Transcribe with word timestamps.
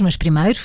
Mas 0.00 0.16
primeiro. 0.16 0.60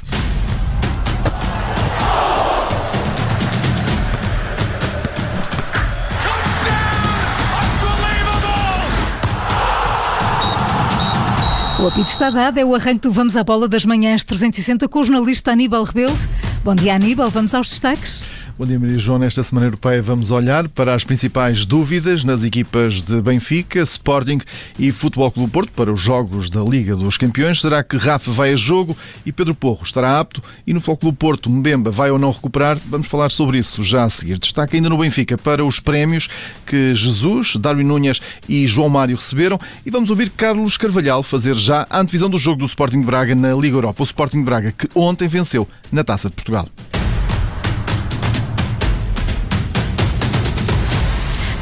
O 11.79 11.87
apito 11.87 12.09
está 12.09 12.29
dado, 12.29 12.57
é 12.57 12.65
o 12.65 12.75
arranque 12.75 12.99
do 12.99 13.11
Vamos 13.11 13.35
à 13.35 13.43
Bola 13.43 13.67
das 13.67 13.85
Manhãs 13.85 14.23
360 14.23 14.87
com 14.87 14.99
o 14.99 15.03
jornalista 15.05 15.51
Aníbal 15.51 15.83
Rebelo. 15.83 16.17
Bom 16.63 16.75
dia, 16.75 16.95
Aníbal. 16.95 17.29
Vamos 17.29 17.53
aos 17.53 17.69
destaques. 17.69 18.21
Bom 18.55 18.67
dia, 18.67 18.79
Maria 18.79 18.99
João. 18.99 19.17
Nesta 19.17 19.41
Semana 19.41 19.65
Europeia 19.65 19.99
vamos 19.99 20.29
olhar 20.29 20.69
para 20.69 20.93
as 20.93 21.03
principais 21.03 21.65
dúvidas 21.65 22.23
nas 22.23 22.43
equipas 22.43 23.01
de 23.01 23.19
Benfica, 23.19 23.79
Sporting 23.79 24.39
e 24.77 24.91
Futebol 24.91 25.31
Clube 25.31 25.51
Porto 25.51 25.71
para 25.71 25.91
os 25.91 25.99
jogos 25.99 26.51
da 26.51 26.61
Liga 26.61 26.95
dos 26.95 27.17
Campeões. 27.17 27.59
Será 27.59 27.83
que 27.83 27.97
Rafa 27.97 28.31
vai 28.31 28.53
a 28.53 28.55
jogo 28.55 28.95
e 29.25 29.31
Pedro 29.31 29.55
Porro 29.55 29.81
estará 29.81 30.19
apto? 30.19 30.43
E 30.67 30.73
no 30.73 30.79
Futebol 30.79 30.97
Clube 30.97 31.17
Porto, 31.17 31.49
Mbemba 31.49 31.89
vai 31.89 32.11
ou 32.11 32.19
não 32.19 32.29
recuperar? 32.29 32.79
Vamos 32.85 33.07
falar 33.07 33.31
sobre 33.31 33.57
isso 33.57 33.81
já 33.81 34.03
a 34.03 34.09
seguir. 34.09 34.37
Destaque 34.37 34.75
ainda 34.75 34.87
no 34.87 34.99
Benfica 34.99 35.35
para 35.35 35.65
os 35.65 35.79
prémios 35.79 36.29
que 36.63 36.93
Jesus, 36.93 37.55
Darwin 37.55 37.85
Núñez 37.85 38.21
e 38.47 38.67
João 38.67 38.87
Mário 38.87 39.15
receberam 39.15 39.59
e 39.83 39.89
vamos 39.89 40.11
ouvir 40.11 40.29
Carlos 40.29 40.77
Carvalhal 40.77 41.23
fazer 41.23 41.55
já 41.55 41.87
a 41.89 41.99
antevisão 41.99 42.29
do 42.29 42.37
jogo 42.37 42.59
do 42.59 42.65
Sporting 42.65 43.01
Braga 43.01 43.33
na 43.33 43.51
Liga 43.55 43.77
Europa. 43.77 44.03
O 44.03 44.05
Sporting 44.05 44.43
Braga 44.43 44.71
que 44.71 44.87
ontem 44.93 45.27
venceu 45.27 45.67
na 45.91 46.03
Taça 46.03 46.29
de 46.29 46.35
Portugal. 46.35 46.69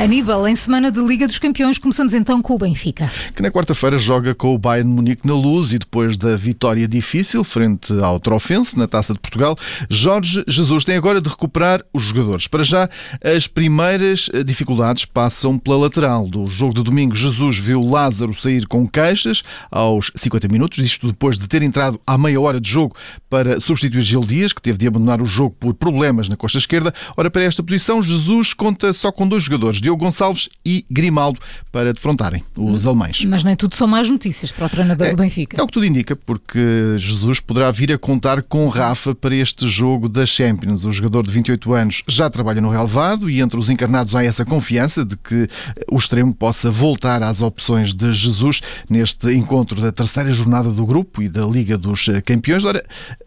Aníbal, 0.01 0.47
em 0.47 0.55
semana 0.55 0.91
de 0.91 0.99
Liga 0.99 1.27
dos 1.27 1.37
Campeões, 1.37 1.77
começamos 1.77 2.15
então 2.15 2.41
com 2.41 2.55
o 2.55 2.57
Benfica. 2.57 3.11
Que 3.35 3.41
na 3.43 3.51
quarta-feira 3.51 3.99
joga 3.99 4.33
com 4.33 4.55
o 4.55 4.57
Bayern 4.57 4.91
Munique 4.91 5.27
na 5.27 5.35
luz 5.35 5.71
e 5.73 5.77
depois 5.77 6.17
da 6.17 6.35
vitória 6.35 6.87
difícil 6.87 7.43
frente 7.43 7.93
ao 8.01 8.19
Trofense 8.19 8.75
na 8.79 8.87
Taça 8.87 9.13
de 9.13 9.19
Portugal, 9.19 9.55
Jorge 9.91 10.43
Jesus 10.47 10.83
tem 10.83 10.95
agora 10.95 11.21
de 11.21 11.29
recuperar 11.29 11.85
os 11.93 12.01
jogadores. 12.01 12.47
Para 12.47 12.63
já, 12.63 12.89
as 13.23 13.45
primeiras 13.45 14.27
dificuldades 14.43 15.05
passam 15.05 15.59
pela 15.59 15.77
lateral. 15.77 16.27
Do 16.27 16.47
jogo 16.47 16.73
de 16.73 16.81
domingo, 16.81 17.15
Jesus 17.15 17.59
viu 17.59 17.79
Lázaro 17.87 18.33
sair 18.33 18.65
com 18.65 18.87
queixas 18.87 19.43
aos 19.69 20.11
50 20.15 20.47
minutos, 20.47 20.79
isto 20.79 21.05
depois 21.05 21.37
de 21.37 21.47
ter 21.47 21.61
entrado 21.61 22.01
à 22.07 22.17
meia 22.17 22.41
hora 22.41 22.59
de 22.59 22.67
jogo 22.67 22.95
para 23.29 23.59
substituir 23.59 24.01
Gil 24.01 24.21
Dias, 24.21 24.51
que 24.51 24.63
teve 24.63 24.79
de 24.79 24.87
abandonar 24.87 25.21
o 25.21 25.25
jogo 25.25 25.55
por 25.59 25.75
problemas 25.75 26.27
na 26.27 26.35
costa 26.35 26.57
esquerda. 26.57 26.91
Ora, 27.15 27.29
para 27.29 27.43
esta 27.43 27.61
posição, 27.61 28.01
Jesus 28.01 28.55
conta 28.55 28.91
só 28.93 29.11
com 29.11 29.27
dois 29.27 29.43
jogadores, 29.43 29.79
Diogo 29.91 30.05
Gonçalves 30.05 30.49
e 30.65 30.85
Grimaldo, 30.89 31.39
para 31.71 31.93
defrontarem 31.93 32.43
os 32.55 32.87
alemães. 32.87 33.23
Mas 33.25 33.43
nem 33.43 33.55
tudo 33.55 33.75
são 33.75 33.87
mais 33.87 34.09
notícias 34.09 34.51
para 34.51 34.65
o 34.65 34.69
treinador 34.69 35.07
é, 35.07 35.11
do 35.11 35.17
Benfica. 35.17 35.59
É 35.59 35.63
o 35.63 35.67
que 35.67 35.73
tudo 35.73 35.85
indica, 35.85 36.15
porque 36.15 36.95
Jesus 36.97 37.39
poderá 37.39 37.71
vir 37.71 37.91
a 37.91 37.97
contar 37.97 38.41
com 38.43 38.67
Rafa 38.69 39.13
para 39.13 39.35
este 39.35 39.67
jogo 39.67 40.07
da 40.07 40.25
Champions. 40.25 40.85
O 40.85 40.91
jogador 40.91 41.23
de 41.23 41.31
28 41.31 41.73
anos 41.73 42.03
já 42.07 42.29
trabalha 42.29 42.61
no 42.61 42.69
relevado 42.69 43.29
e 43.29 43.41
entre 43.41 43.59
os 43.59 43.69
encarnados 43.69 44.15
há 44.15 44.23
essa 44.23 44.45
confiança 44.45 45.03
de 45.03 45.17
que 45.17 45.47
o 45.91 45.97
extremo 45.97 46.33
possa 46.33 46.71
voltar 46.71 47.21
às 47.23 47.41
opções 47.41 47.93
de 47.93 48.13
Jesus 48.13 48.61
neste 48.89 49.33
encontro 49.33 49.81
da 49.81 49.91
terceira 49.91 50.31
jornada 50.31 50.71
do 50.71 50.85
grupo 50.85 51.21
e 51.21 51.27
da 51.27 51.45
Liga 51.45 51.77
dos 51.77 52.05
Campeões. 52.25 52.63
Ora, 52.63 52.83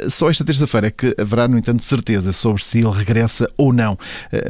só 0.09 0.31
esta 0.31 0.45
terça-feira 0.45 0.87
é 0.87 0.91
que 0.91 1.15
haverá, 1.19 1.47
no 1.47 1.59
entanto, 1.59 1.83
certeza 1.83 2.33
sobre 2.33 2.62
se 2.62 2.79
ele 2.79 2.91
regressa 2.91 3.51
ou 3.57 3.73
não. 3.73 3.98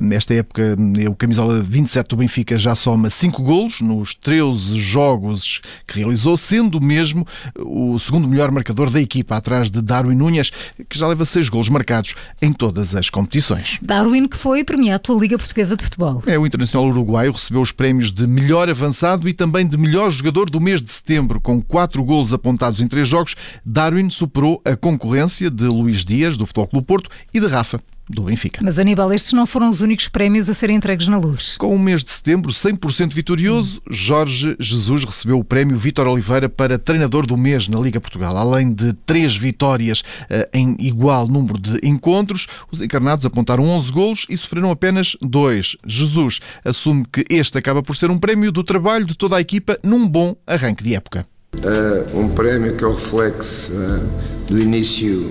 Nesta 0.03 0.35
época, 0.35 0.77
o 1.09 1.15
camisola 1.15 1.62
27 1.62 2.03
do 2.10 2.16
Benfica 2.16 2.58
já 2.58 2.74
soma 2.74 3.10
5 3.10 3.42
golos 3.42 3.80
nos 3.80 4.14
13 4.14 4.78
jogos 4.78 5.60
que 5.86 5.98
realizou, 5.98 6.36
sendo 6.36 6.80
mesmo 6.80 7.27
o 7.58 7.98
segundo 7.98 8.28
melhor 8.28 8.50
marcador 8.50 8.91
da 8.91 9.00
equipa, 9.00 9.36
atrás 9.36 9.70
de 9.70 9.80
Darwin 9.80 10.16
Núñez, 10.16 10.50
que 10.88 10.98
já 10.98 11.06
leva 11.06 11.24
6 11.24 11.48
golos 11.48 11.69
marcados 11.69 12.14
em 12.41 12.52
todas 12.52 12.94
as 12.94 13.11
competições. 13.11 13.78
Darwin, 13.83 14.28
que 14.28 14.36
foi 14.36 14.64
premiado 14.64 15.02
pela 15.02 15.20
Liga 15.20 15.38
Portuguesa 15.38 15.77
de 15.77 15.84
Futebol. 15.84 16.22
É, 16.27 16.38
o 16.38 16.46
Internacional 16.46 16.88
Uruguaio 16.88 17.33
recebeu 17.33 17.62
os 17.62 17.72
prémios 17.72 18.12
de 18.12 18.27
melhor 18.27 18.68
avançado 18.68 19.29
e 19.29 19.33
também 19.33 19.67
de 19.67 19.77
melhor 19.77 20.11
jogador 20.11 20.50
do 20.50 20.61
mês 20.61 20.83
de 20.83 20.90
setembro, 20.90 21.40
com 21.40 21.61
4 21.61 22.02
golos 22.05 22.33
apontados 22.33 22.80
em 22.80 22.89
3 22.89 23.06
jogos. 23.06 23.34
Darwin 23.64 24.11
superou 24.11 24.61
a 24.64 24.77
concorrência 24.77 25.50
de 25.50 25.64
Luís 25.64 26.05
Dias, 26.05 26.36
do 26.36 26.46
Futebol 26.46 26.68
Clube 26.68 26.86
Porto, 26.86 27.11
e 27.33 27.40
de 27.40 27.46
Rafa, 27.46 27.80
do 28.09 28.23
Benfica. 28.23 28.61
Mas 28.63 28.79
Aníbal, 28.79 29.13
estes 29.13 29.33
não 29.33 29.47
foram 29.47 29.70
os 29.70 29.81
únicos 29.81 30.09
prémios 30.09 30.48
a 30.48 30.55
serem 30.55 30.77
entregues 30.77 31.09
na 31.09 31.19
luz. 31.19 31.57
Com 31.57 31.75
o 31.75 31.79
mês 31.79 32.05
de 32.05 32.11
setembro 32.11 32.53
100% 32.53 33.15
vitorioso, 33.15 33.81
Jorge 33.91 34.57
Jesus 34.61 35.05
recebeu 35.05 35.39
o 35.39 35.45
prémio 35.45 35.77
Vítor 35.77 36.07
Oliveira 36.07 36.48
para 36.48 36.79
treinador 36.79 37.27
do 37.27 37.37
mês 37.37 37.67
na 37.67 37.81
Liga 37.81 38.01
Portugal. 38.01 38.37
Além 38.37 38.73
de 38.73 38.92
três 38.92 39.37
vitórias 39.37 40.01
uh, 40.01 40.48
em 40.53 40.77
igual 40.79 41.27
número 41.27 41.59
de 41.59 41.79
encontros, 41.83 42.47
os 42.70 42.81
encarnados 42.81 43.25
apontaram 43.25 43.65
11 43.65 43.92
golos 43.92 44.27
e 44.29 44.36
sofreram 44.36 44.71
apenas 44.71 45.17
dois. 45.23 45.77
Jesus 45.86 46.41
assume 46.65 47.07
que 47.11 47.25
este 47.31 47.57
acaba 47.57 47.83
por 47.83 47.97
ser 47.97 48.11
um 48.11 48.19
prémio 48.19 48.53
do 48.53 48.63
trabalho 48.63 49.07
de 49.07 49.17
toda 49.17 49.36
a 49.36 49.41
equipa 49.41 49.79
num 49.83 50.07
bom 50.07 50.36
arranque 50.47 50.85
de 50.85 50.95
época. 50.95 51.27
Uh, 51.55 52.19
um 52.19 52.29
prémio 52.29 52.77
que 52.77 52.83
é 52.83 52.86
o 52.86 52.95
reflexo 52.95 53.73
uh, 53.73 54.47
do 54.47 54.59
início 54.59 55.31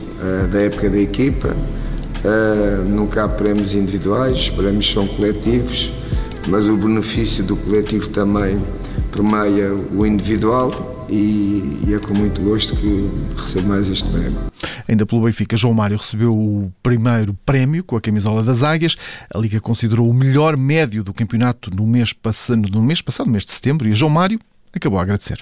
da 0.52 0.62
época 0.62 0.90
da 0.90 0.98
equipa 0.98 1.54
Uh, 2.24 2.88
nunca 2.88 3.26
há 3.26 3.28
prémios 3.28 3.76
individuais, 3.76 4.38
os 4.38 4.50
prémios 4.50 4.90
são 4.90 5.06
coletivos, 5.08 5.92
mas 6.48 6.68
o 6.70 6.78
benefício 6.78 7.44
do 7.44 7.58
coletivo 7.58 8.08
também 8.08 8.58
permeia 9.12 9.74
o 9.74 10.06
individual 10.06 11.06
e, 11.10 11.94
é 11.94 12.00
com 12.00 12.14
muito 12.14 12.42
gosto 12.42 12.76
que 12.76 13.10
recebo 13.36 13.68
mais 13.68 13.90
este 13.90 14.08
prémio. 14.10 14.40
Ainda 14.88 15.06
pelo 15.06 15.22
Benfica, 15.22 15.56
João 15.56 15.74
Mário 15.74 15.98
recebeu 15.98 16.34
o 16.34 16.72
primeiro 16.82 17.38
prémio 17.46 17.84
com 17.84 17.96
a 17.96 18.02
camisola 18.02 18.42
das 18.42 18.64
Águias. 18.64 18.96
A 19.34 19.38
Liga 19.38 19.60
considerou 19.60 20.10
o 20.10 20.14
melhor 20.14 20.58
médio 20.58 21.04
do 21.04 21.14
campeonato 21.14 21.70
no 21.74 21.86
mês, 21.86 22.14
passado, 22.14 22.70
no 22.70 22.82
mês 22.82 23.02
passado, 23.02 23.28
no 23.28 23.34
mês 23.34 23.46
de 23.46 23.52
setembro, 23.52 23.88
e 23.88 23.94
João 23.94 24.10
Mário 24.10 24.40
acabou 24.74 25.00
a 25.00 25.04
agradecer. 25.04 25.40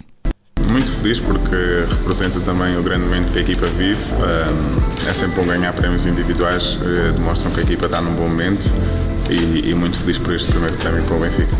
Muito 0.71 0.89
feliz 0.89 1.19
porque 1.19 1.85
representa 1.89 2.39
também 2.39 2.77
o 2.77 2.81
grande 2.81 3.03
momento 3.03 3.33
que 3.33 3.39
a 3.39 3.41
equipa 3.41 3.65
vive. 3.67 4.01
É 5.05 5.13
sempre 5.13 5.35
bom 5.35 5.45
ganhar 5.45 5.73
prémios 5.73 6.05
individuais, 6.05 6.79
eh, 6.81 7.11
demonstram 7.11 7.51
que 7.51 7.59
a 7.59 7.63
equipa 7.63 7.87
está 7.87 8.01
num 8.01 8.15
bom 8.15 8.29
momento 8.29 8.71
e, 9.29 9.75
muito 9.75 9.97
feliz 9.97 10.17
por 10.17 10.33
este 10.33 10.49
primeiro 10.49 10.77
prémio 10.77 11.03
para 11.03 11.13
o 11.13 11.19
Benfica. 11.19 11.53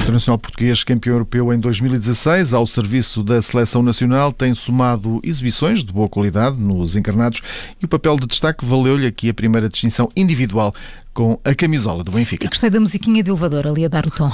Internacional 0.00 0.38
português 0.38 0.82
campeão 0.82 1.16
europeu 1.16 1.52
em 1.52 1.60
2016, 1.60 2.54
ao 2.54 2.66
serviço 2.66 3.22
da 3.22 3.42
seleção 3.42 3.82
nacional, 3.82 4.32
tem 4.32 4.54
somado 4.54 5.20
exibições 5.22 5.84
de 5.84 5.92
boa 5.92 6.08
qualidade 6.08 6.56
nos 6.56 6.96
encarnados 6.96 7.42
e 7.78 7.84
o 7.84 7.88
papel 7.88 8.16
de 8.16 8.26
destaque 8.26 8.64
valeu-lhe 8.64 9.06
aqui 9.06 9.28
a 9.28 9.34
primeira 9.34 9.68
distinção 9.68 10.10
individual 10.16 10.74
com 11.18 11.36
a 11.44 11.52
camisola 11.52 12.04
do 12.04 12.12
Benfica. 12.12 12.46
E 12.46 12.48
gostei 12.48 12.70
da 12.70 12.78
musiquinha 12.78 13.24
de 13.24 13.28
elevador 13.28 13.66
ali 13.66 13.84
a 13.84 13.88
dar 13.88 14.06
o 14.06 14.10
tom. 14.10 14.30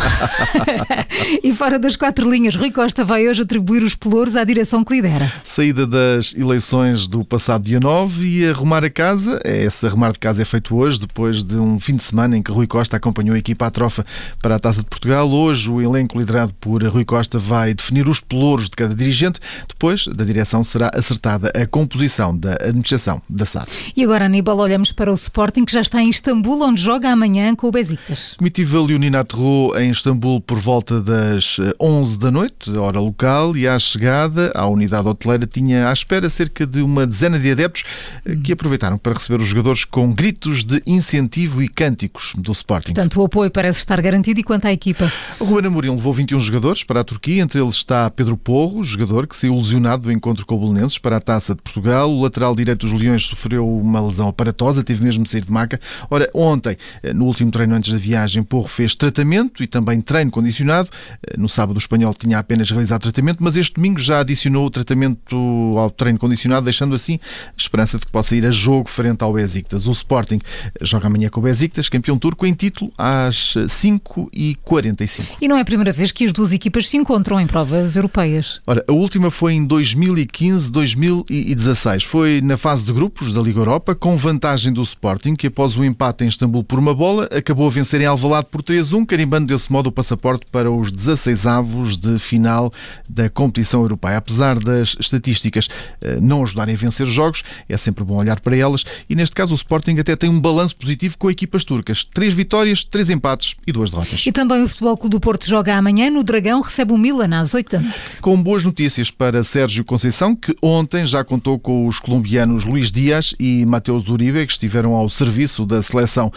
e 1.42 1.50
fora 1.54 1.78
das 1.78 1.96
quatro 1.96 2.30
linhas, 2.30 2.54
Rui 2.54 2.70
Costa 2.70 3.02
vai 3.02 3.26
hoje 3.26 3.40
atribuir 3.40 3.82
os 3.82 3.94
pelouros 3.94 4.36
à 4.36 4.44
direção 4.44 4.84
que 4.84 4.92
lidera. 4.92 5.32
Saída 5.44 5.86
das 5.86 6.34
eleições 6.36 7.08
do 7.08 7.24
passado 7.24 7.64
dia 7.64 7.80
9 7.80 8.26
e 8.26 8.46
arrumar 8.46 8.84
a 8.84 8.90
casa. 8.90 9.40
É, 9.42 9.64
esse 9.64 9.86
arrumar 9.86 10.12
de 10.12 10.18
casa 10.18 10.42
é 10.42 10.44
feito 10.44 10.76
hoje, 10.76 11.00
depois 11.00 11.42
de 11.42 11.56
um 11.56 11.80
fim 11.80 11.96
de 11.96 12.02
semana 12.02 12.36
em 12.36 12.42
que 12.42 12.52
Rui 12.52 12.66
Costa 12.66 12.98
acompanhou 12.98 13.34
a 13.34 13.38
equipa 13.38 13.64
à 13.64 13.70
trofa 13.70 14.04
para 14.42 14.56
a 14.56 14.58
Taça 14.58 14.80
de 14.80 14.86
Portugal. 14.86 15.30
Hoje 15.30 15.70
o 15.70 15.80
elenco 15.80 16.18
liderado 16.18 16.52
por 16.60 16.84
Rui 16.84 17.06
Costa 17.06 17.38
vai 17.38 17.72
definir 17.72 18.06
os 18.06 18.20
pelouros 18.20 18.68
de 18.68 18.76
cada 18.76 18.94
dirigente. 18.94 19.40
Depois 19.66 20.06
da 20.06 20.22
direção 20.22 20.62
será 20.62 20.90
acertada 20.92 21.50
a 21.56 21.66
composição 21.66 22.36
da 22.36 22.58
administração 22.60 23.22
da 23.26 23.46
SAD. 23.46 23.70
E 23.96 24.04
agora, 24.04 24.26
Aníbal, 24.26 24.58
olhamos 24.58 24.92
para 24.92 25.10
o 25.10 25.14
Sporting 25.14 25.64
que 25.64 25.72
já 25.72 25.80
está 25.80 26.02
em 26.02 26.10
Istambul, 26.10 26.60
onde 26.60 26.73
joga 26.76 27.10
amanhã 27.10 27.54
com 27.54 27.68
o 27.68 27.72
Besiktas. 27.72 28.34
Comitiva 28.36 28.80
leonina 28.80 29.20
aterrou 29.20 29.76
em 29.78 29.90
Istambul 29.90 30.40
por 30.40 30.58
volta 30.58 31.00
das 31.00 31.56
11 31.80 32.14
eh, 32.14 32.18
da 32.18 32.30
noite, 32.30 32.70
hora 32.76 33.00
local, 33.00 33.56
e 33.56 33.66
à 33.66 33.78
chegada 33.78 34.52
à 34.54 34.66
unidade 34.66 35.08
hoteleira 35.08 35.46
tinha 35.46 35.88
à 35.88 35.92
espera 35.92 36.28
cerca 36.28 36.66
de 36.66 36.82
uma 36.82 37.06
dezena 37.06 37.38
de 37.38 37.50
adeptos 37.50 37.84
eh, 38.24 38.36
que 38.42 38.52
aproveitaram 38.52 38.98
para 38.98 39.14
receber 39.14 39.40
os 39.40 39.48
jogadores 39.48 39.84
com 39.84 40.12
gritos 40.12 40.64
de 40.64 40.82
incentivo 40.86 41.62
e 41.62 41.68
cânticos 41.68 42.32
do 42.36 42.52
Sporting. 42.52 42.92
Portanto, 42.92 43.20
o 43.20 43.24
apoio 43.24 43.50
parece 43.50 43.78
estar 43.78 44.00
garantido. 44.00 44.40
E 44.40 44.42
quanto 44.42 44.66
à 44.66 44.72
equipa? 44.72 45.12
O 45.38 45.44
Ruben 45.44 45.66
Amorim 45.66 45.90
levou 45.90 46.12
21 46.12 46.40
jogadores 46.40 46.82
para 46.82 47.00
a 47.00 47.04
Turquia, 47.04 47.42
entre 47.42 47.60
eles 47.60 47.76
está 47.76 48.10
Pedro 48.10 48.36
Porro, 48.36 48.82
jogador 48.82 49.26
que 49.26 49.36
saiu 49.36 49.56
lesionado 49.56 50.04
do 50.04 50.12
encontro 50.12 50.44
com 50.46 50.56
o 50.56 50.58
Belenenses 50.58 50.98
para 50.98 51.16
a 51.16 51.20
Taça 51.20 51.54
de 51.54 51.62
Portugal. 51.62 52.10
O 52.10 52.22
lateral 52.22 52.54
direito 52.54 52.86
dos 52.86 52.98
Leões 52.98 53.24
sofreu 53.24 53.68
uma 53.68 54.00
lesão 54.00 54.28
aparatosa, 54.28 54.82
teve 54.82 55.02
mesmo 55.02 55.24
de 55.24 55.30
sair 55.30 55.44
de 55.44 55.52
maca. 55.52 55.80
Ora, 56.10 56.28
ontem 56.34 56.63
ontem, 56.64 56.76
no 57.14 57.26
último 57.26 57.50
treino 57.50 57.74
antes 57.74 57.92
da 57.92 57.98
viagem, 57.98 58.42
Porro 58.42 58.68
fez 58.68 58.94
tratamento 58.94 59.62
e 59.62 59.66
também 59.66 60.00
treino 60.00 60.30
condicionado. 60.30 60.88
No 61.36 61.46
sábado, 61.48 61.76
o 61.76 61.78
espanhol 61.78 62.14
tinha 62.14 62.38
apenas 62.38 62.70
realizado 62.70 63.02
tratamento, 63.02 63.42
mas 63.42 63.56
este 63.56 63.74
domingo 63.74 64.00
já 64.00 64.20
adicionou 64.20 64.64
o 64.66 64.70
tratamento 64.70 65.74
ao 65.76 65.90
treino 65.90 66.18
condicionado, 66.18 66.64
deixando 66.64 66.94
assim 66.94 67.20
esperança 67.56 67.98
de 67.98 68.06
que 68.06 68.12
possa 68.12 68.34
ir 68.34 68.46
a 68.46 68.50
jogo 68.50 68.88
frente 68.88 69.22
ao 69.22 69.34
Besiktas. 69.34 69.86
O 69.86 69.90
Sporting 69.90 70.40
joga 70.80 71.08
amanhã 71.08 71.28
com 71.28 71.40
o 71.40 71.42
Besiktas, 71.42 71.88
campeão 71.88 72.16
turco, 72.18 72.46
em 72.46 72.54
título 72.54 72.92
às 72.96 73.54
5h45. 73.54 75.36
E 75.40 75.48
não 75.48 75.58
é 75.58 75.60
a 75.60 75.64
primeira 75.64 75.92
vez 75.92 76.12
que 76.12 76.24
as 76.24 76.32
duas 76.32 76.52
equipas 76.52 76.88
se 76.88 76.96
encontram 76.96 77.40
em 77.40 77.46
provas 77.46 77.96
europeias. 77.96 78.60
Ora, 78.66 78.84
a 78.86 78.92
última 78.92 79.30
foi 79.30 79.54
em 79.54 79.66
2015-2016. 79.66 82.04
Foi 82.04 82.40
na 82.40 82.56
fase 82.56 82.84
de 82.84 82.92
grupos 82.92 83.32
da 83.32 83.40
Liga 83.40 83.58
Europa, 83.60 83.94
com 83.94 84.16
vantagem 84.16 84.72
do 84.72 84.82
Sporting, 84.82 85.34
que 85.34 85.48
após 85.48 85.76
o 85.76 85.84
empate 85.84 86.24
em 86.24 86.28
Istambul 86.44 86.62
por 86.62 86.78
uma 86.78 86.94
bola, 86.94 87.28
acabou 87.32 87.66
a 87.66 87.70
vencer 87.70 88.00
em 88.00 88.04
Alvalade 88.04 88.48
por 88.50 88.62
3-1, 88.62 89.06
carimbando 89.06 89.46
desse 89.46 89.72
modo 89.72 89.86
o 89.88 89.92
passaporte 89.92 90.44
para 90.52 90.70
os 90.70 90.90
16 90.90 91.46
avos 91.46 91.96
de 91.96 92.18
final 92.18 92.72
da 93.08 93.30
competição 93.30 93.80
europeia. 93.80 94.18
Apesar 94.18 94.58
das 94.58 94.94
estatísticas 95.00 95.68
eh, 96.00 96.18
não 96.20 96.42
ajudarem 96.42 96.74
a 96.74 96.78
vencer 96.78 97.06
jogos, 97.06 97.42
é 97.68 97.76
sempre 97.76 98.04
bom 98.04 98.16
olhar 98.16 98.40
para 98.40 98.56
elas 98.56 98.84
e 99.08 99.14
neste 99.14 99.34
caso 99.34 99.52
o 99.52 99.56
Sporting 99.56 99.98
até 99.98 100.14
tem 100.14 100.28
um 100.28 100.40
balanço 100.40 100.76
positivo 100.76 101.16
com 101.16 101.30
equipas 101.30 101.64
turcas. 101.64 102.04
Três 102.04 102.34
vitórias, 102.34 102.84
três 102.84 103.08
empates 103.08 103.54
e 103.66 103.72
duas 103.72 103.90
derrotas. 103.90 104.26
E 104.26 104.32
também 104.32 104.62
o 104.62 104.68
Futebol 104.68 104.96
Clube 104.96 105.16
do 105.16 105.20
Porto 105.20 105.48
joga 105.48 105.76
amanhã 105.76 106.10
no 106.10 106.22
Dragão, 106.22 106.60
recebe 106.60 106.92
o 106.92 106.98
Milan 106.98 107.40
às 107.40 107.54
8 107.54 107.70
da 107.70 107.80
noite. 107.80 108.20
Com 108.20 108.42
boas 108.42 108.64
notícias 108.64 109.10
para 109.10 109.42
Sérgio 109.42 109.84
Conceição, 109.84 110.36
que 110.36 110.54
ontem 110.60 111.06
já 111.06 111.24
contou 111.24 111.58
com 111.58 111.86
os 111.86 111.98
colombianos 111.98 112.64
Luís 112.64 112.92
Dias 112.92 113.34
e 113.40 113.64
Mateus 113.66 114.08
Uribe, 114.08 114.46
que 114.46 114.52
estiveram 114.52 114.92
ao 114.94 115.08
serviço 115.08 115.64
da 115.64 115.82
seleção 115.82 116.32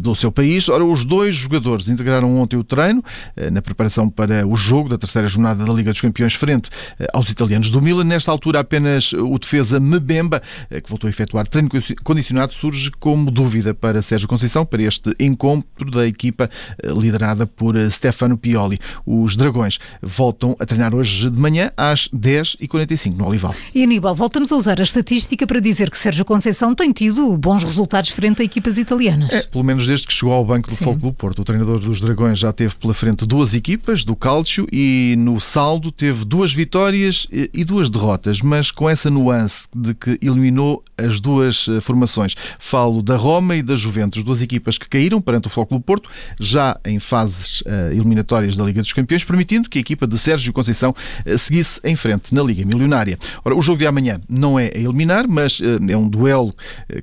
do 0.00 0.14
seu 0.14 0.30
país. 0.30 0.68
Ora, 0.68 0.84
os 0.84 1.04
dois 1.04 1.36
jogadores 1.36 1.88
integraram 1.88 2.38
ontem 2.38 2.56
o 2.56 2.64
treino 2.64 3.02
eh, 3.36 3.50
na 3.50 3.62
preparação 3.62 4.08
para 4.08 4.46
o 4.46 4.56
jogo 4.56 4.88
da 4.88 4.98
terceira 4.98 5.28
jornada 5.28 5.64
da 5.64 5.72
Liga 5.72 5.92
dos 5.92 6.00
Campeões 6.00 6.34
frente 6.34 6.70
eh, 6.98 7.06
aos 7.12 7.28
italianos 7.28 7.70
do 7.70 7.80
Milan. 7.80 8.04
Nesta 8.04 8.30
altura, 8.30 8.60
apenas 8.60 9.12
o 9.12 9.38
defesa 9.38 9.78
Mbemba, 9.80 10.42
eh, 10.70 10.80
que 10.80 10.88
voltou 10.88 11.08
a 11.08 11.10
efetuar 11.10 11.46
treino 11.46 11.68
condicionado, 12.02 12.52
surge 12.54 12.90
como 12.92 13.30
dúvida 13.30 13.74
para 13.74 14.00
Sérgio 14.02 14.28
Conceição 14.28 14.64
para 14.64 14.82
este 14.82 15.14
encontro 15.18 15.90
da 15.90 16.06
equipa 16.06 16.48
liderada 16.82 17.46
por 17.46 17.74
Stefano 17.90 18.36
Pioli. 18.36 18.78
Os 19.06 19.36
Dragões 19.36 19.78
voltam 20.02 20.56
a 20.58 20.66
treinar 20.66 20.94
hoje 20.94 21.30
de 21.30 21.38
manhã 21.38 21.70
às 21.76 22.08
10h45 22.08 23.16
no 23.16 23.26
Olival. 23.26 23.54
E 23.74 23.82
Aníbal, 23.82 24.14
voltamos 24.14 24.52
a 24.52 24.56
usar 24.56 24.80
a 24.80 24.82
estatística 24.82 25.46
para 25.46 25.60
dizer 25.60 25.90
que 25.90 25.98
Sérgio 25.98 26.24
Conceição 26.24 26.74
tem 26.74 26.92
tido 26.92 27.36
bons 27.36 27.64
resultados 27.64 28.10
frente 28.10 28.42
a 28.42 28.44
equipas 28.44 28.78
italianas. 28.78 29.33
É, 29.34 29.42
pelo 29.42 29.64
menos 29.64 29.86
desde 29.86 30.06
que 30.06 30.12
chegou 30.12 30.32
ao 30.32 30.44
banco 30.44 30.70
do 30.70 30.76
Foco 30.76 30.98
do 30.98 31.12
Porto. 31.12 31.42
O 31.42 31.44
treinador 31.44 31.78
dos 31.78 32.00
Dragões 32.00 32.38
já 32.38 32.52
teve 32.52 32.74
pela 32.76 32.94
frente 32.94 33.26
duas 33.26 33.54
equipas 33.54 34.04
do 34.04 34.14
Calcio 34.14 34.66
e 34.72 35.14
no 35.18 35.40
saldo 35.40 35.90
teve 35.90 36.24
duas 36.24 36.52
vitórias 36.52 37.26
e 37.30 37.64
duas 37.64 37.90
derrotas, 37.90 38.40
mas 38.40 38.70
com 38.70 38.88
essa 38.88 39.10
nuance 39.10 39.66
de 39.74 39.94
que 39.94 40.18
eliminou 40.22 40.82
as 40.96 41.20
duas 41.20 41.66
eh, 41.68 41.80
formações. 41.80 42.34
Falo 42.58 43.02
da 43.02 43.16
Roma 43.16 43.56
e 43.56 43.62
da 43.62 43.76
Juventus, 43.76 44.22
duas 44.22 44.40
equipas 44.40 44.78
que 44.78 44.88
caíram 44.88 45.20
perante 45.20 45.48
o 45.48 45.50
Foco 45.50 45.74
do 45.74 45.80
Porto, 45.80 46.08
já 46.38 46.78
em 46.84 46.98
fases 46.98 47.60
uh, 47.62 47.92
eliminatórias 47.92 48.56
da 48.56 48.64
Liga 48.64 48.80
dos 48.80 48.92
Campeões, 48.92 49.24
permitindo 49.24 49.68
que 49.68 49.78
a 49.78 49.80
equipa 49.80 50.06
de 50.06 50.18
Sérgio 50.18 50.52
Conceição 50.52 50.90
uh, 50.90 51.38
seguisse 51.38 51.80
em 51.82 51.96
frente 51.96 52.34
na 52.34 52.42
Liga 52.42 52.64
Milionária. 52.64 53.18
Ora, 53.44 53.56
o 53.56 53.62
jogo 53.62 53.78
de 53.78 53.86
amanhã 53.86 54.20
não 54.28 54.58
é 54.58 54.70
a 54.74 54.78
eliminar, 54.78 55.26
mas 55.26 55.60
é 55.88 55.96
um 55.96 56.08
duelo 56.08 56.54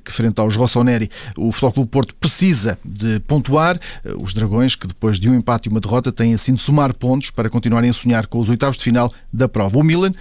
que, 0.04 0.12
frente 0.12 0.40
aos 0.40 0.56
Rossoneri, 0.56 1.10
o 1.36 1.52
Futebol 1.52 1.72
Clube 1.72 1.90
Porto 1.90 2.14
precisa 2.22 2.78
de 2.84 3.20
pontuar. 3.20 3.78
Os 4.20 4.32
Dragões, 4.32 4.76
que 4.76 4.86
depois 4.86 5.18
de 5.18 5.28
um 5.28 5.34
empate 5.34 5.68
e 5.68 5.70
uma 5.70 5.80
derrota, 5.80 6.12
têm 6.12 6.32
assim 6.34 6.54
de 6.54 6.62
somar 6.62 6.94
pontos 6.94 7.30
para 7.30 7.50
continuarem 7.50 7.90
a 7.90 7.92
sonhar 7.92 8.26
com 8.26 8.38
os 8.38 8.48
oitavos 8.48 8.78
de 8.78 8.84
final 8.84 9.12
da 9.32 9.48
prova. 9.48 9.78
O 9.78 9.82
Milan, 9.82 10.12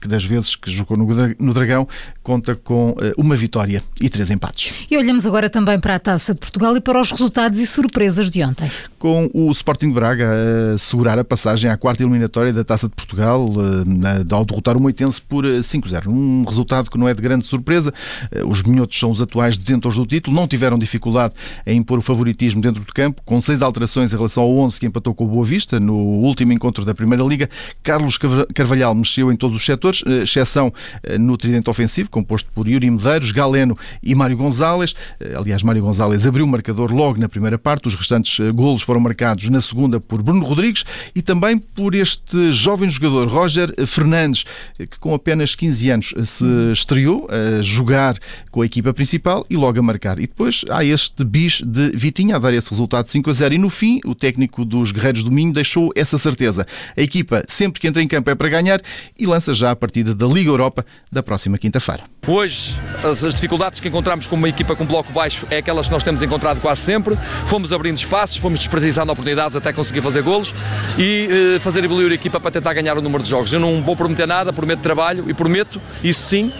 que 0.00 0.08
das 0.08 0.24
vezes 0.24 0.56
que 0.56 0.70
jogou 0.70 0.96
no 0.96 1.54
Dragão, 1.54 1.86
conta 2.22 2.56
com 2.56 2.96
uma 3.16 3.36
vitória 3.36 3.82
e 4.00 4.08
três 4.08 4.30
empates. 4.30 4.86
E 4.90 4.96
olhamos 4.96 5.26
agora 5.26 5.50
também 5.50 5.78
para 5.78 5.96
a 5.96 5.98
Taça 5.98 6.32
de 6.32 6.40
Portugal 6.40 6.76
e 6.76 6.80
para 6.80 7.00
os 7.00 7.10
resultados 7.10 7.60
e 7.60 7.66
surpresas 7.66 8.30
de 8.30 8.42
ontem. 8.42 8.70
Com 8.98 9.30
o 9.34 9.50
Sporting 9.52 9.88
de 9.88 9.94
Braga 9.94 10.30
a 10.74 10.78
segurar 10.78 11.18
a 11.18 11.24
passagem 11.24 11.70
à 11.70 11.76
quarta 11.76 12.02
eliminatória 12.02 12.52
da 12.52 12.64
Taça 12.64 12.88
de 12.88 12.94
Portugal 12.94 13.48
eh, 13.58 14.34
ao 14.34 14.44
derrotar 14.44 14.76
o 14.76 14.80
Moitense 14.80 15.20
por 15.20 15.44
5-0. 15.44 16.06
Eh, 16.06 16.08
um 16.08 16.44
resultado 16.44 16.90
que 16.90 16.98
não 16.98 17.08
é 17.08 17.14
de 17.14 17.22
grande 17.22 17.46
surpresa. 17.46 17.92
Eh, 18.30 18.44
os 18.44 18.62
minhotos 18.62 18.98
são 18.98 19.10
os 19.10 19.20
atuais 19.20 19.56
detentores 19.56 19.98
do 19.98 20.06
título, 20.06 20.34
não 20.34 20.46
tiveram 20.46 20.78
dificuldade 20.78 21.34
em 21.66 21.78
impor 21.78 21.98
o 21.98 22.02
favoritismo 22.02 22.60
dentro 22.60 22.84
do 22.84 22.92
campo, 22.92 23.22
com 23.24 23.40
seis 23.40 23.62
alterações 23.62 24.12
em 24.12 24.16
relação 24.16 24.42
ao 24.42 24.56
11 24.58 24.80
que 24.80 24.86
empatou 24.86 25.14
com 25.14 25.24
o 25.24 25.28
Boa 25.28 25.44
Vista 25.44 25.80
no 25.80 25.96
último 25.96 26.52
encontro 26.52 26.84
da 26.84 26.94
Primeira 26.94 27.24
Liga. 27.24 27.48
Carlos 27.82 28.18
Carvalhal 28.54 28.94
mexeu 28.94 29.32
em 29.32 29.36
todos 29.36 29.56
os 29.56 29.64
setores, 29.64 30.02
exceção 30.22 30.72
no 31.18 31.36
tridente 31.36 31.68
ofensivo, 31.70 32.10
composto 32.10 32.50
por 32.54 32.68
Yuri 32.68 32.90
Medeiros, 32.90 33.32
Galeno 33.32 33.76
e 34.02 34.14
Mário 34.14 34.36
Gonzalez. 34.36 34.94
Aliás, 35.36 35.62
Mário 35.62 35.82
Gonzalez 35.82 36.26
abriu 36.26 36.44
o 36.44 36.48
marcador 36.48 36.92
logo 36.92 37.18
na 37.18 37.28
primeira 37.28 37.58
parte, 37.58 37.88
os 37.88 37.94
restantes 37.94 38.38
golos 38.52 38.82
foram 38.82 39.00
marcados 39.00 39.48
na 39.48 39.60
segunda 39.60 40.00
por 40.00 40.22
Bruno 40.22 40.44
Rodrigues 40.44 40.84
e 41.14 41.22
também 41.22 41.58
por 41.58 41.94
este 41.94 42.52
jovem 42.52 42.90
jogador, 42.90 43.28
Roger 43.28 43.74
Fernandes, 43.86 44.44
que 44.78 44.98
com 44.98 45.14
apenas 45.14 45.54
15 45.54 45.90
anos 45.90 46.14
se 46.26 46.44
estreou 46.72 47.28
a 47.30 47.62
jogar 47.62 48.18
com 48.50 48.62
a 48.62 48.66
equipa 48.66 48.92
principal 48.92 49.46
e 49.48 49.56
logo 49.56 49.78
a 49.78 49.82
marcar. 49.82 50.18
E 50.18 50.22
depois 50.22 50.64
há 50.70 50.84
este 50.84 51.24
bis 51.40 51.62
de 51.64 51.92
Vitinha 51.94 52.36
a 52.36 52.38
dar 52.38 52.52
esse 52.52 52.68
resultado 52.68 53.08
5 53.08 53.30
a 53.30 53.32
0. 53.32 53.54
E 53.54 53.58
no 53.58 53.70
fim, 53.70 53.98
o 54.04 54.14
técnico 54.14 54.62
dos 54.62 54.92
Guerreiros 54.92 55.24
do 55.24 55.30
Minho 55.30 55.54
deixou 55.54 55.90
essa 55.96 56.18
certeza. 56.18 56.66
A 56.94 57.00
equipa, 57.00 57.42
sempre 57.48 57.80
que 57.80 57.88
entra 57.88 58.02
em 58.02 58.06
campo, 58.06 58.28
é 58.28 58.34
para 58.34 58.48
ganhar 58.50 58.82
e 59.18 59.26
lança 59.26 59.54
já 59.54 59.70
a 59.70 59.76
partida 59.76 60.14
da 60.14 60.26
Liga 60.26 60.50
Europa 60.50 60.84
da 61.10 61.22
próxima 61.22 61.56
quinta-feira. 61.56 62.02
Hoje, 62.26 62.76
as, 63.02 63.20
dificuldades 63.34 63.80
que 63.80 63.88
encontramos 63.88 64.26
com 64.26 64.36
uma 64.36 64.50
equipa 64.50 64.76
com 64.76 64.84
bloco 64.84 65.10
baixo 65.12 65.46
é 65.50 65.56
aquelas 65.56 65.86
que 65.86 65.94
nós 65.94 66.02
temos 66.02 66.22
encontrado 66.22 66.60
quase 66.60 66.82
sempre. 66.82 67.16
Fomos 67.46 67.72
abrindo 67.72 67.96
espaços, 67.96 68.36
fomos 68.36 68.58
desperdiçando 68.58 69.10
oportunidades 69.10 69.56
até 69.56 69.72
conseguir 69.72 70.02
fazer 70.02 70.20
golos 70.20 70.54
e 70.98 71.54
eh, 71.56 71.58
fazer 71.58 71.82
evoluir 71.82 72.12
a 72.12 72.14
equipa 72.14 72.38
para 72.38 72.50
tentar 72.50 72.74
ganhar 72.74 72.98
o 72.98 73.00
número 73.00 73.22
de 73.22 73.30
jogos. 73.30 73.50
Eu 73.50 73.60
não 73.60 73.80
vou 73.82 73.96
prometer 73.96 74.26
nada, 74.26 74.52
prometo 74.52 74.80
trabalho 74.80 75.24
e 75.26 75.32
prometo, 75.32 75.80
isso 76.04 76.28
sim, 76.28 76.52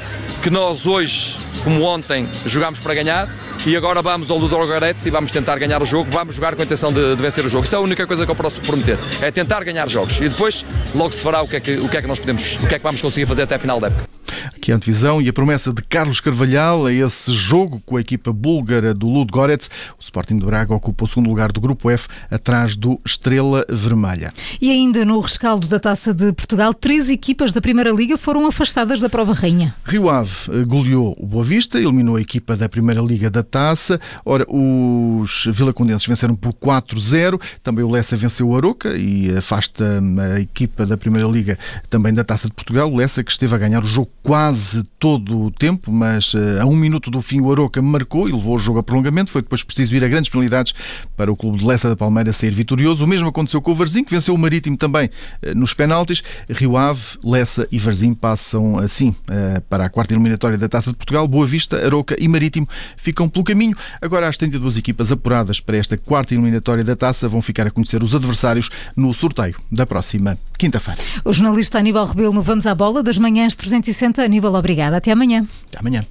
que 0.42 0.48
nós 0.48 0.86
hoje, 0.86 1.36
como 1.62 1.82
ontem, 1.82 2.26
jogámos 2.46 2.80
para 2.80 2.94
ganhar 2.94 3.28
e 3.66 3.76
agora 3.76 4.00
vamos 4.00 4.30
ao 4.30 4.38
Ludor 4.38 4.66
Garetes 4.66 5.04
e 5.06 5.10
vamos 5.10 5.30
tentar 5.30 5.58
ganhar 5.58 5.82
o 5.82 5.84
jogo, 5.84 6.10
vamos 6.10 6.34
jogar 6.34 6.54
com 6.54 6.62
a 6.62 6.64
intenção 6.64 6.92
de, 6.92 7.14
de, 7.16 7.22
vencer 7.22 7.44
o 7.44 7.48
jogo. 7.48 7.64
Isso 7.64 7.74
é 7.74 7.78
a 7.78 7.80
única 7.80 8.06
coisa 8.06 8.24
que 8.24 8.30
eu 8.30 8.36
posso 8.36 8.60
prometer, 8.60 8.98
é 9.20 9.30
tentar 9.30 9.62
ganhar 9.64 9.88
jogos 9.88 10.18
e 10.20 10.28
depois 10.28 10.64
logo 10.94 11.12
se 11.12 11.22
fará 11.22 11.42
o 11.42 11.48
que 11.48 11.56
é 11.56 11.60
que, 11.60 11.76
o 11.76 11.88
que, 11.88 11.96
é 11.96 12.02
que 12.02 12.08
nós 12.08 12.18
podemos, 12.18 12.56
o 12.56 12.66
que 12.66 12.74
é 12.74 12.78
que 12.78 12.84
vamos 12.84 13.00
conseguir 13.00 13.26
fazer 13.26 13.42
até 13.42 13.56
a 13.56 13.58
final 13.58 13.80
da 13.80 13.88
época. 13.88 14.19
Aqui 14.54 14.72
a 14.72 14.76
antevisão 14.76 15.22
e 15.22 15.28
a 15.28 15.32
promessa 15.32 15.72
de 15.72 15.82
Carlos 15.82 16.20
Carvalhal 16.20 16.86
a 16.86 16.92
esse 16.92 17.32
jogo 17.32 17.80
com 17.86 17.96
a 17.96 18.00
equipa 18.00 18.32
búlgara 18.32 18.92
do 18.92 19.08
Ludogorets. 19.08 19.70
O 19.98 20.02
Sporting 20.02 20.38
de 20.38 20.44
Braga 20.44 20.74
ocupa 20.74 21.04
o 21.04 21.06
segundo 21.06 21.28
lugar 21.28 21.52
do 21.52 21.60
Grupo 21.60 21.88
F, 21.90 22.08
atrás 22.30 22.76
do 22.76 23.00
Estrela 23.04 23.64
Vermelha. 23.68 24.32
E 24.60 24.70
ainda 24.70 25.04
no 25.04 25.20
rescaldo 25.20 25.68
da 25.68 25.78
Taça 25.78 26.12
de 26.12 26.32
Portugal, 26.32 26.74
três 26.74 27.08
equipas 27.08 27.52
da 27.52 27.60
Primeira 27.60 27.90
Liga 27.90 28.18
foram 28.18 28.46
afastadas 28.46 29.00
da 29.00 29.08
prova 29.08 29.32
rainha. 29.32 29.74
Rio 29.84 30.08
Ave 30.08 30.30
eh, 30.50 30.64
goleou 30.64 31.16
o 31.18 31.26
Boa 31.26 31.44
Vista, 31.44 31.78
eliminou 31.78 32.16
a 32.16 32.20
equipa 32.20 32.56
da 32.56 32.68
Primeira 32.68 33.00
Liga 33.00 33.30
da 33.30 33.42
Taça. 33.42 34.00
Ora, 34.24 34.44
os 34.48 35.46
Vilacondenses 35.52 36.06
venceram 36.06 36.34
por 36.34 36.52
4-0. 36.52 37.40
Também 37.62 37.84
o 37.84 37.90
Lessa 37.90 38.16
venceu 38.16 38.48
o 38.48 38.56
Aroca 38.56 38.96
e 38.96 39.34
afasta 39.36 40.02
a 40.34 40.40
equipa 40.40 40.84
da 40.84 40.96
Primeira 40.96 41.28
Liga 41.28 41.58
também 41.88 42.12
da 42.12 42.24
Taça 42.24 42.48
de 42.48 42.54
Portugal. 42.54 42.92
O 42.92 42.96
Lessa 42.96 43.22
que 43.22 43.30
esteve 43.30 43.54
a 43.54 43.58
ganhar 43.58 43.82
o 43.82 43.86
jogo 43.86 44.10
quase 44.40 44.82
todo 44.98 45.38
o 45.38 45.50
tempo, 45.50 45.92
mas 45.92 46.32
eh, 46.34 46.62
a 46.62 46.64
um 46.64 46.74
minuto 46.74 47.10
do 47.10 47.20
fim 47.20 47.42
o 47.42 47.52
Aroca 47.52 47.82
marcou 47.82 48.26
e 48.26 48.32
levou 48.32 48.54
o 48.54 48.58
jogo 48.58 48.78
a 48.78 48.82
prolongamento. 48.82 49.30
Foi 49.30 49.42
depois 49.42 49.62
preciso 49.62 49.94
ir 49.94 50.02
a 50.02 50.08
grandes 50.08 50.30
penalidades 50.30 50.72
para 51.14 51.30
o 51.30 51.36
clube 51.36 51.58
de 51.58 51.66
Lessa 51.66 51.90
da 51.90 51.96
Palmeira 51.96 52.32
sair 52.32 52.50
vitorioso. 52.50 53.04
O 53.04 53.08
mesmo 53.08 53.28
aconteceu 53.28 53.60
com 53.60 53.72
o 53.72 53.74
Varzim, 53.74 54.02
que 54.02 54.10
venceu 54.10 54.34
o 54.34 54.38
Marítimo 54.38 54.78
também 54.78 55.10
eh, 55.42 55.52
nos 55.52 55.74
penaltis. 55.74 56.22
Rio 56.48 56.78
Ave, 56.78 57.18
Lessa 57.22 57.68
e 57.70 57.78
Varzim 57.78 58.14
passam 58.14 58.78
assim 58.78 59.14
eh, 59.28 59.60
para 59.68 59.84
a 59.84 59.90
quarta 59.90 60.14
eliminatória 60.14 60.56
da 60.56 60.70
Taça 60.70 60.90
de 60.90 60.96
Portugal. 60.96 61.28
Boa 61.28 61.46
Vista, 61.46 61.76
Aroca 61.76 62.16
e 62.18 62.26
Marítimo 62.26 62.66
ficam 62.96 63.28
pelo 63.28 63.44
caminho. 63.44 63.76
Agora 64.00 64.26
as 64.26 64.38
32 64.38 64.78
equipas 64.78 65.12
apuradas 65.12 65.60
para 65.60 65.76
esta 65.76 65.98
quarta 65.98 66.32
eliminatória 66.32 66.82
da 66.82 66.96
Taça 66.96 67.28
vão 67.28 67.42
ficar 67.42 67.66
a 67.66 67.70
conhecer 67.70 68.02
os 68.02 68.14
adversários 68.14 68.70
no 68.96 69.12
sorteio 69.12 69.56
da 69.70 69.84
próxima 69.84 70.38
quinta-feira. 70.60 71.00
O 71.24 71.32
jornalista 71.32 71.78
Aníbal 71.78 72.04
Rebelo 72.04 72.34
no 72.34 72.42
Vamos 72.42 72.66
à 72.66 72.74
Bola 72.74 73.02
das 73.02 73.16
manhãs 73.16 73.56
360. 73.56 74.22
Aníbal, 74.22 74.54
obrigada. 74.54 74.98
Até 74.98 75.10
amanhã. 75.10 75.48
Até 75.66 75.78
amanhã. 75.78 76.04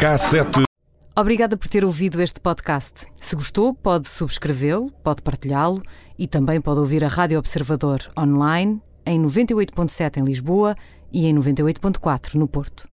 K7 0.00 0.64
Obrigada 1.16 1.56
por 1.56 1.68
ter 1.68 1.84
ouvido 1.84 2.20
este 2.20 2.40
podcast. 2.40 3.06
Se 3.16 3.36
gostou, 3.36 3.72
pode 3.72 4.08
subscrevê-lo, 4.08 4.90
pode 5.04 5.22
partilhá-lo 5.22 5.80
e 6.18 6.26
também 6.26 6.60
pode 6.60 6.80
ouvir 6.80 7.04
a 7.04 7.08
Rádio 7.08 7.38
Observador 7.38 8.00
online 8.18 8.82
em 9.06 9.22
98.7 9.22 10.16
em 10.20 10.24
Lisboa 10.24 10.74
e 11.14 11.26
em 11.26 11.34
98.4 11.34 12.34
no 12.34 12.48
Porto. 12.48 12.88